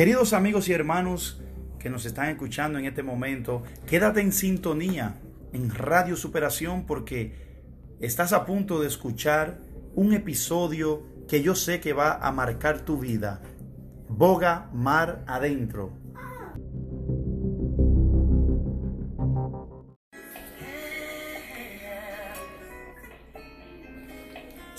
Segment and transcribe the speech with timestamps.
[0.00, 1.42] Queridos amigos y hermanos
[1.78, 5.20] que nos están escuchando en este momento, quédate en sintonía
[5.52, 7.34] en Radio Superación porque
[8.00, 9.60] estás a punto de escuchar
[9.94, 13.42] un episodio que yo sé que va a marcar tu vida.
[14.08, 15.92] Boga mar adentro.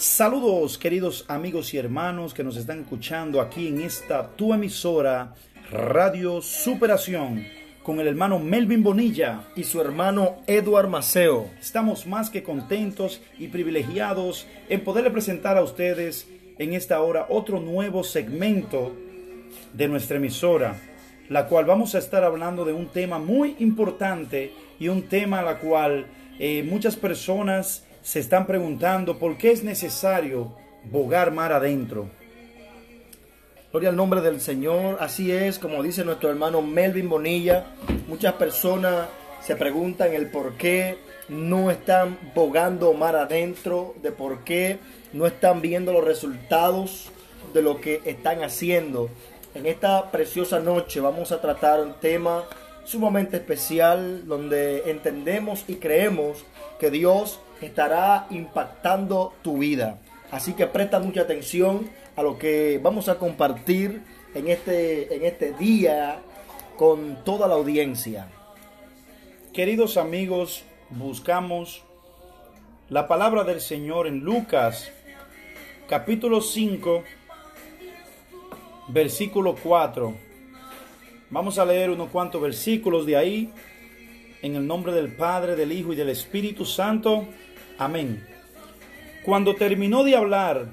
[0.02, 5.35] Saludos queridos amigos y hermanos que nos están escuchando aquí en esta tu emisora
[5.70, 7.45] Radio Superación
[7.84, 11.52] con el hermano Melvin Bonilla y su hermano Eduard Maceo.
[11.59, 16.27] Estamos más que contentos y privilegiados en poderle presentar a ustedes
[16.58, 18.95] en esta hora otro nuevo segmento
[19.72, 20.77] de nuestra emisora,
[21.30, 25.44] la cual vamos a estar hablando de un tema muy importante y un tema a
[25.44, 26.08] la cual
[26.39, 30.55] eh, muchas personas se están preguntando por qué es necesario
[30.85, 32.09] bogar mar adentro.
[33.71, 34.97] Gloria al nombre del Señor.
[34.99, 37.67] Así es, como dice nuestro hermano Melvin Bonilla.
[38.08, 39.08] Muchas personas
[39.41, 40.97] se preguntan el por qué
[41.30, 44.80] no están bogando mar adentro, de por qué
[45.13, 47.09] no están viendo los resultados
[47.53, 49.09] de lo que están haciendo.
[49.53, 52.43] En esta preciosa noche vamos a tratar un tema
[52.83, 56.43] sumamente especial donde entendemos y creemos
[56.80, 60.00] que Dios estará impactando tu vida.
[60.31, 64.02] Así que presta mucha atención a lo que vamos a compartir
[64.34, 66.20] en este, en este día
[66.78, 68.28] con toda la audiencia.
[69.54, 71.84] Queridos amigos, buscamos
[72.89, 74.92] la palabra del Señor en Lucas
[75.92, 77.04] capítulo 5,
[78.88, 80.16] versículo 4.
[81.30, 83.50] Vamos a leer unos cuantos versículos de ahí,
[84.42, 87.28] en el nombre del Padre, del Hijo y del Espíritu Santo.
[87.81, 88.23] Amén.
[89.25, 90.67] Cuando terminó de hablar,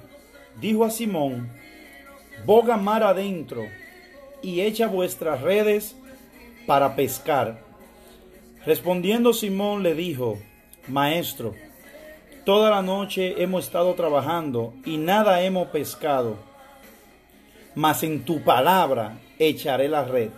[0.61, 1.49] dijo a Simón,
[2.45, 3.65] boga mar adentro
[4.43, 5.97] y echa vuestras redes
[6.67, 7.61] para pescar.
[8.67, 10.39] Respondiendo Simón le dijo,
[10.87, 11.55] Maestro,
[12.45, 16.37] toda la noche hemos estado trabajando y nada hemos pescado,
[17.75, 20.29] mas en tu palabra echaré la red.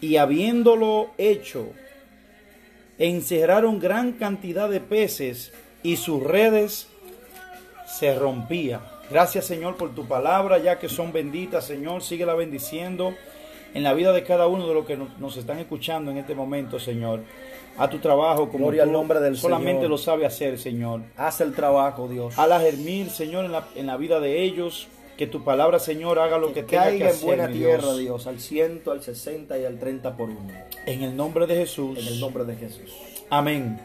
[0.00, 1.68] Y habiéndolo hecho,
[2.98, 5.52] encerraron gran cantidad de peces
[5.82, 6.88] y sus redes
[7.86, 8.80] se rompían.
[9.10, 13.14] Gracias Señor por tu palabra, ya que son benditas, Señor, síguela bendiciendo
[13.74, 16.78] en la vida de cada uno de los que nos están escuchando en este momento,
[16.78, 17.20] Señor.
[17.76, 21.02] A tu trabajo, como Gloria al nombre del solamente lo sabe hacer, Señor.
[21.16, 22.36] Haz el trabajo, Dios.
[22.36, 24.88] A la germir, Señor, en la, en la vida de ellos.
[25.16, 27.20] Que tu palabra, Señor, haga lo que, que tenga caiga que hacer.
[27.20, 28.26] en buena tierra, Dios.
[28.28, 30.48] Al ciento, al 60 y al 30 por uno.
[30.86, 31.98] En el nombre de Jesús.
[31.98, 32.92] En el nombre de Jesús.
[33.28, 33.80] Amén.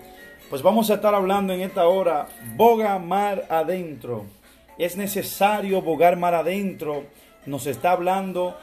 [0.53, 4.25] Pues vamos a estar hablando en esta hora, boga mar adentro.
[4.77, 7.05] Es necesario bogar mar adentro.
[7.47, 8.55] Nos está hablando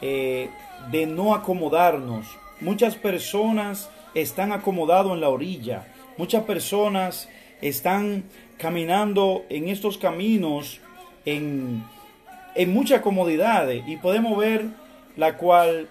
[0.00, 0.48] eh,
[0.90, 2.24] de no acomodarnos.
[2.62, 5.86] Muchas personas están acomodados en la orilla.
[6.16, 7.28] Muchas personas
[7.60, 8.24] están
[8.56, 10.80] caminando en estos caminos
[11.26, 11.84] en,
[12.54, 13.68] en mucha comodidad.
[13.68, 14.64] Y podemos ver
[15.14, 15.90] la cual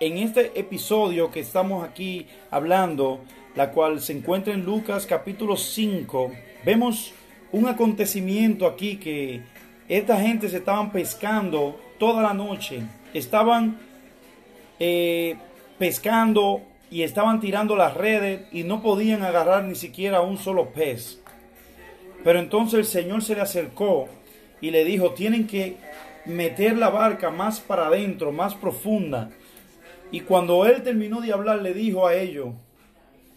[0.00, 3.20] en este episodio que estamos aquí hablando,
[3.54, 6.32] la cual se encuentra en Lucas capítulo 5,
[6.64, 7.12] vemos
[7.52, 9.42] un acontecimiento aquí que
[9.88, 13.78] esta gente se estaban pescando toda la noche, estaban
[14.78, 15.36] eh,
[15.78, 21.20] pescando y estaban tirando las redes y no podían agarrar ni siquiera un solo pez.
[22.22, 24.08] Pero entonces el Señor se le acercó
[24.60, 25.76] y le dijo, tienen que
[26.26, 29.30] meter la barca más para adentro, más profunda.
[30.10, 32.48] Y cuando él terminó de hablar, le dijo a ellos,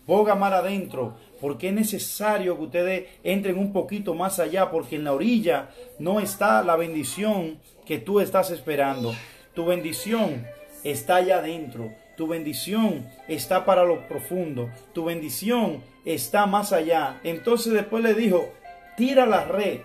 [0.05, 5.03] boga mar adentro, porque es necesario que ustedes entren un poquito más allá, porque en
[5.03, 5.69] la orilla
[5.99, 9.13] no está la bendición que tú estás esperando.
[9.53, 10.45] Tu bendición
[10.83, 11.91] está allá adentro.
[12.15, 14.69] Tu bendición está para lo profundo.
[14.93, 17.19] Tu bendición está más allá.
[17.23, 18.51] Entonces después le dijo,
[18.95, 19.81] tira la red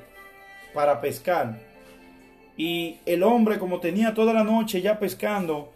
[0.75, 1.59] para pescar.
[2.57, 5.73] Y el hombre, como tenía toda la noche ya pescando,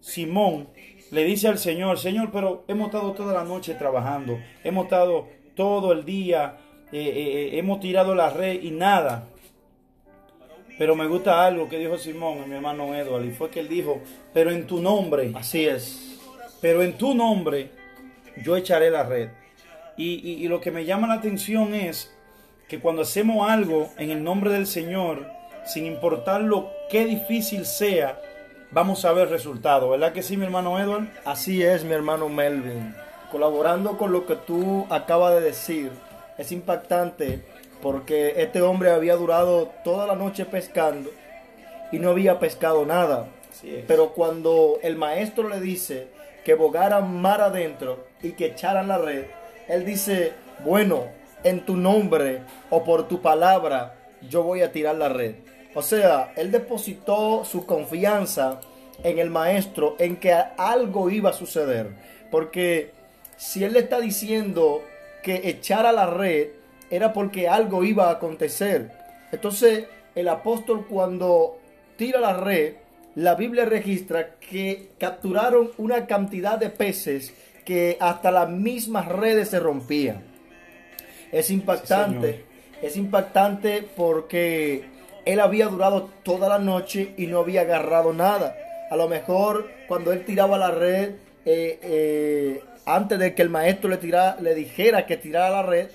[0.00, 0.68] Simón
[1.14, 5.92] le dice al Señor, Señor, pero hemos estado toda la noche trabajando, hemos estado todo
[5.92, 6.56] el día,
[6.92, 6.98] eh,
[7.52, 9.28] eh, hemos tirado la red y nada.
[10.76, 14.00] Pero me gusta algo que dijo Simón, mi hermano Edward, y fue que él dijo,
[14.32, 16.18] pero en tu nombre, Así es.
[16.60, 17.70] pero en tu nombre
[18.42, 19.28] yo echaré la red.
[19.96, 22.12] Y, y- y lo que me llama la atención es
[22.68, 25.24] que cuando hacemos algo en el nombre del Señor,
[25.64, 28.20] sin importar lo que difícil sea,
[28.74, 29.88] vamos a ver resultados.
[29.88, 31.08] ¿Verdad que sí, mi hermano Edward?
[31.24, 32.94] Así es, mi hermano Melvin.
[33.30, 35.92] Colaborando con lo que tú acabas de decir,
[36.36, 37.42] es impactante
[37.80, 41.10] porque este hombre había durado toda la noche pescando
[41.92, 43.28] y no había pescado nada.
[43.86, 46.08] Pero cuando el maestro le dice
[46.44, 49.26] que bogaran mar adentro y que echaran la red,
[49.68, 50.32] él dice,
[50.64, 51.04] bueno,
[51.44, 53.94] en tu nombre o por tu palabra
[54.28, 55.36] yo voy a tirar la red.
[55.74, 58.60] O sea, él depositó su confianza
[59.02, 61.90] en el maestro, en que algo iba a suceder.
[62.30, 62.92] Porque
[63.36, 64.82] si él le está diciendo
[65.22, 66.48] que echara la red,
[66.90, 68.92] era porque algo iba a acontecer.
[69.32, 71.58] Entonces, el apóstol cuando
[71.96, 72.74] tira la red,
[73.16, 77.34] la Biblia registra que capturaron una cantidad de peces
[77.64, 80.22] que hasta las mismas redes se rompían.
[81.32, 82.44] Es impactante,
[82.82, 84.84] es impactante porque
[85.24, 88.56] él había durado toda la noche y no había agarrado nada.
[88.90, 91.10] A lo mejor cuando él tiraba la red,
[91.44, 95.88] eh, eh, antes de que el maestro le, tirara, le dijera que tirara la red,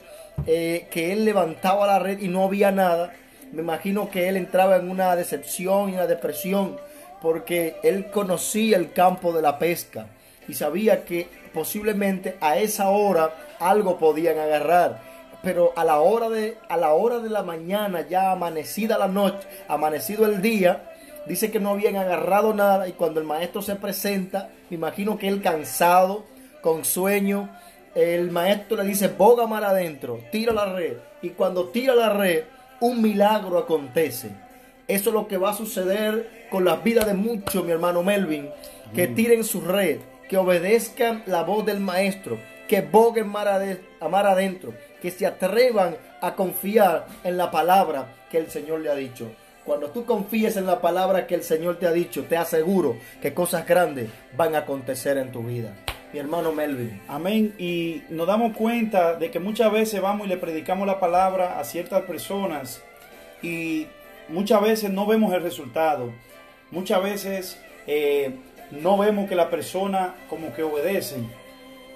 [0.48, 3.14] eh, que él levantaba la red y no había nada.
[3.52, 6.78] Me imagino que él entraba en una decepción y una depresión
[7.22, 10.08] porque él conocía el campo de la pesca
[10.48, 15.09] y sabía que posiblemente a esa hora algo podían agarrar
[15.42, 19.48] pero a la hora de a la hora de la mañana ya amanecida la noche
[19.68, 20.92] amanecido el día
[21.26, 25.28] dice que no habían agarrado nada y cuando el maestro se presenta me imagino que
[25.28, 26.26] él cansado
[26.62, 27.50] con sueño
[27.96, 32.44] el maestro le dice boga mar adentro tira la red y cuando tira la red
[32.80, 34.30] un milagro acontece.
[34.88, 38.50] Eso es lo que va a suceder con las vidas de muchos mi hermano Melvin
[38.96, 45.10] que tiren su red que obedezcan la voz del maestro que boguen mar adentro que
[45.10, 49.32] se atrevan a confiar en la palabra que el Señor le ha dicho.
[49.66, 53.34] Cuando tú confíes en la palabra que el Señor te ha dicho, te aseguro que
[53.34, 55.74] cosas grandes van a acontecer en tu vida.
[56.14, 57.02] Mi hermano Melvin.
[57.08, 57.56] Amén.
[57.58, 61.64] Y nos damos cuenta de que muchas veces vamos y le predicamos la palabra a
[61.64, 62.84] ciertas personas
[63.42, 63.88] y
[64.28, 66.12] muchas veces no vemos el resultado.
[66.70, 68.36] Muchas veces eh,
[68.72, 71.30] no vemos que la persona como que obedecen.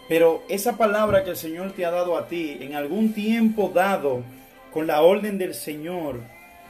[0.07, 4.23] Pero esa palabra que el Señor te ha dado a ti, en algún tiempo dado,
[4.71, 6.19] con la orden del Señor,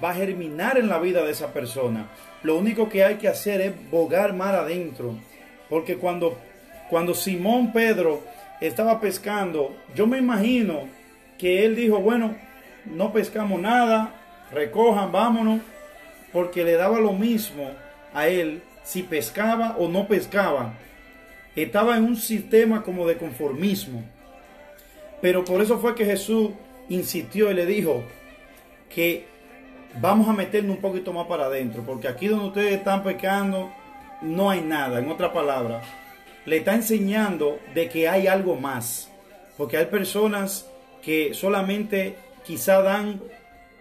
[0.03, 2.07] va a germinar en la vida de esa persona.
[2.43, 5.15] Lo único que hay que hacer es bogar mar adentro.
[5.69, 6.37] Porque cuando,
[6.89, 8.21] cuando Simón Pedro
[8.61, 10.81] estaba pescando, yo me imagino
[11.37, 12.35] que él dijo, bueno,
[12.85, 14.13] no pescamos nada,
[14.51, 15.61] recojan, vámonos,
[16.31, 17.71] porque le daba lo mismo
[18.13, 20.73] a él si pescaba o no pescaba
[21.55, 24.03] estaba en un sistema como de conformismo.
[25.21, 26.49] Pero por eso fue que Jesús
[26.89, 28.03] insistió y le dijo
[28.89, 29.25] que
[30.01, 33.71] vamos a meternos un poquito más para adentro, porque aquí donde ustedes están pecando
[34.21, 35.81] no hay nada, en otra palabra.
[36.45, 39.09] Le está enseñando de que hay algo más,
[39.57, 40.67] porque hay personas
[41.01, 43.21] que solamente quizá dan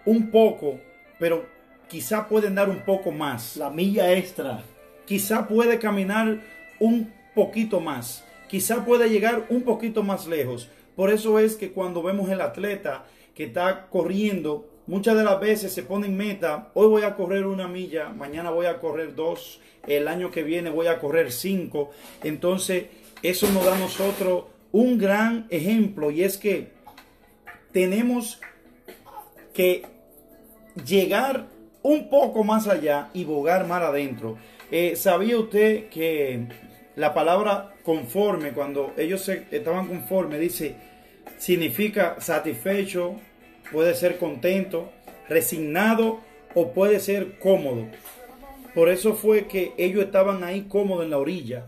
[0.05, 0.79] un poco,
[1.19, 1.45] pero
[1.87, 3.57] quizá pueden dar un poco más.
[3.57, 4.63] La milla extra.
[5.05, 6.39] Quizá puede caminar
[6.79, 8.23] un poquito más.
[8.47, 10.69] Quizá pueda llegar un poquito más lejos.
[10.95, 15.73] Por eso es que cuando vemos el atleta que está corriendo, muchas de las veces
[15.73, 19.59] se pone en meta, hoy voy a correr una milla, mañana voy a correr dos,
[19.87, 21.91] el año que viene voy a correr cinco.
[22.23, 22.85] Entonces,
[23.23, 26.71] eso nos da a nosotros un gran ejemplo y es que
[27.71, 28.39] tenemos
[29.53, 29.83] que
[30.85, 31.47] llegar
[31.81, 34.37] un poco más allá y bogar más adentro.
[34.71, 36.47] Eh, ¿Sabía usted que
[36.95, 40.75] la palabra conforme, cuando ellos estaban conformes, dice,
[41.37, 43.15] significa satisfecho,
[43.71, 44.91] puede ser contento,
[45.27, 46.19] resignado
[46.53, 47.87] o puede ser cómodo.
[48.75, 51.67] Por eso fue que ellos estaban ahí cómodos en la orilla.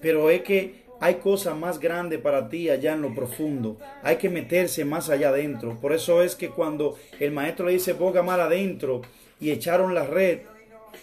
[0.00, 3.78] Pero es que hay cosas más grandes para ti allá en lo profundo.
[4.02, 5.78] Hay que meterse más allá adentro.
[5.80, 9.02] Por eso es que cuando el maestro le dice boga mal adentro
[9.40, 10.40] y echaron la red,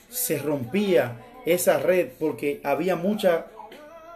[0.10, 3.48] se rompía esa red porque había mucha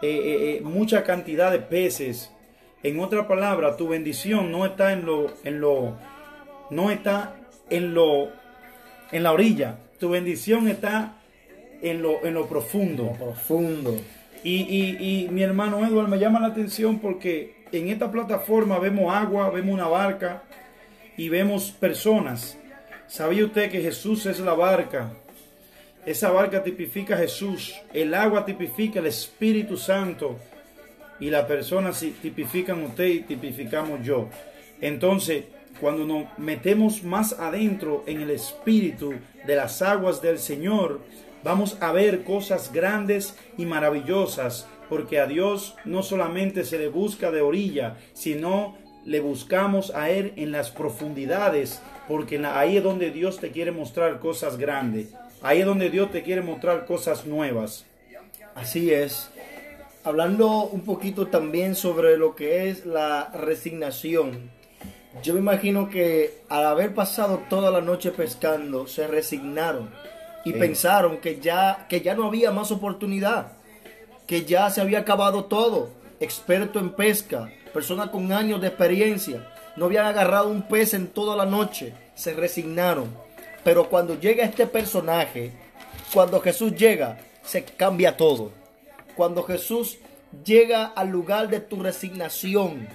[0.02, 2.32] eh, eh, eh, mucha cantidad de peces.
[2.82, 5.96] En otra palabra, tu bendición no está en lo, en lo,
[6.70, 7.36] no está
[7.70, 8.30] en lo,
[9.12, 9.78] en la orilla.
[10.00, 11.18] Tu bendición está
[11.80, 13.12] en lo, en lo profundo.
[13.12, 13.94] profundo.
[14.42, 19.14] Y, y, y mi hermano Edward me llama la atención porque en esta plataforma vemos
[19.14, 20.42] agua, vemos una barca
[21.16, 22.58] y vemos personas.
[23.06, 25.12] ¿Sabía usted que Jesús es la barca?
[26.04, 30.36] Esa barca tipifica a Jesús, el agua tipifica el Espíritu Santo
[31.20, 34.28] y la persona tipifican usted y tipificamos yo.
[34.80, 35.44] Entonces,
[35.80, 39.14] cuando nos metemos más adentro en el Espíritu
[39.46, 41.00] de las aguas del Señor,
[41.44, 47.30] vamos a ver cosas grandes y maravillosas, porque a Dios no solamente se le busca
[47.30, 53.38] de orilla, sino le buscamos a Él en las profundidades, porque ahí es donde Dios
[53.38, 55.14] te quiere mostrar cosas grandes.
[55.42, 57.84] Ahí es donde Dios te quiere mostrar cosas nuevas.
[58.54, 59.30] Así es.
[60.04, 64.50] Hablando un poquito también sobre lo que es la resignación.
[65.22, 69.90] Yo me imagino que al haber pasado toda la noche pescando, se resignaron
[70.44, 70.58] y Sí.
[70.58, 73.52] pensaron que ya, que ya no había más oportunidad,
[74.26, 75.90] que ya se había acabado todo.
[76.18, 81.36] Experto en pesca, persona con años de experiencia, no habían agarrado un pez en toda
[81.36, 83.08] la noche, se resignaron.
[83.64, 85.52] Pero cuando llega este personaje,
[86.12, 88.50] cuando Jesús llega, se cambia todo.
[89.16, 89.98] Cuando Jesús
[90.44, 92.88] llega al lugar de tu resignación,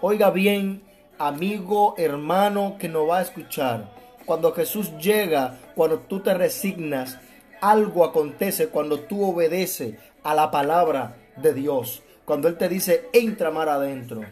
[0.00, 0.82] oiga bien,
[1.18, 3.90] amigo, hermano que nos va a escuchar.
[4.24, 7.18] Cuando Jesús llega, cuando tú te resignas,
[7.60, 12.02] algo acontece cuando tú obedeces a la palabra de Dios.
[12.24, 14.22] Cuando Él te dice, entra mar adentro.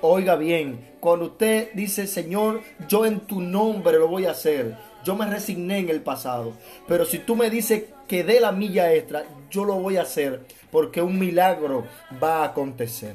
[0.00, 4.76] Oiga bien, cuando usted dice, Señor, yo en tu nombre lo voy a hacer.
[5.04, 6.52] Yo me resigné en el pasado.
[6.86, 10.40] Pero si tú me dices que dé la milla extra, yo lo voy a hacer
[10.70, 11.84] porque un milagro
[12.22, 13.14] va a acontecer.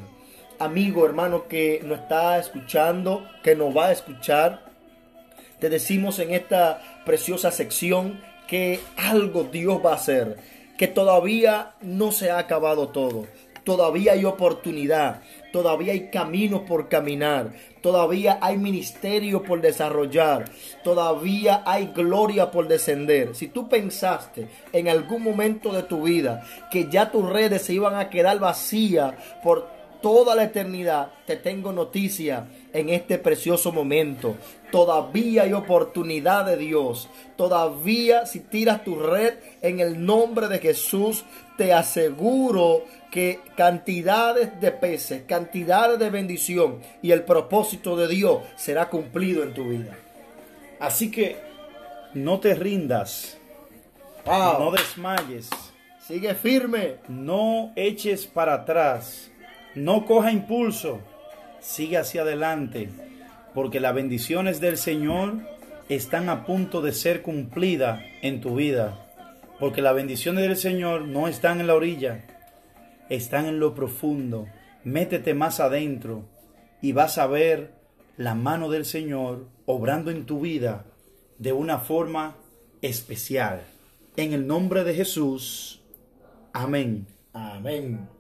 [0.59, 4.63] Amigo, hermano que nos está escuchando, que nos va a escuchar,
[5.59, 10.37] te decimos en esta preciosa sección que algo Dios va a hacer,
[10.77, 13.25] que todavía no se ha acabado todo.
[13.65, 20.45] Todavía hay oportunidad, todavía hay caminos por caminar, todavía hay ministerio por desarrollar,
[20.83, 23.35] todavía hay gloria por descender.
[23.35, 27.95] Si tú pensaste en algún momento de tu vida que ya tus redes se iban
[27.95, 34.35] a quedar vacías por toda la eternidad, te tengo noticia en este precioso momento.
[34.71, 37.09] Todavía hay oportunidad de Dios.
[37.37, 41.23] Todavía si tiras tu red en el nombre de Jesús,
[41.57, 48.89] te aseguro que cantidades de peces, cantidades de bendición y el propósito de Dios será
[48.89, 49.95] cumplido en tu vida.
[50.79, 51.37] Así que
[52.13, 53.37] no te rindas,
[54.25, 54.59] Wow.
[54.59, 55.49] no desmayes,
[56.05, 56.95] Sigue firme.
[57.07, 59.31] no eches para atrás,
[59.75, 60.99] no coja impulso,
[61.59, 62.89] sigue hacia adelante,
[63.53, 65.33] porque las bendiciones del Señor
[65.89, 69.07] están a punto de ser cumplidas en tu vida,
[69.59, 72.25] porque las bendiciones del Señor no están en la orilla,
[73.09, 74.47] están en lo profundo.
[74.83, 76.25] Métete más adentro
[76.81, 77.73] y vas a ver
[78.17, 80.85] la mano del Señor obrando en tu vida
[81.37, 82.35] de una forma
[82.81, 83.63] especial.
[84.15, 85.81] En el nombre de Jesús.
[86.53, 87.07] Amén.
[87.33, 88.14] Amén.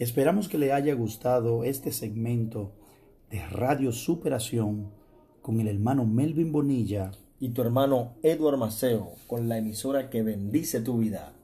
[0.00, 2.72] Esperamos que le haya gustado este segmento
[3.30, 4.90] de Radio Superación
[5.42, 7.10] con el hermano Melvin Bonilla.
[7.38, 11.34] Y tu hermano Edward Maceo con la emisora que bendice tu vida.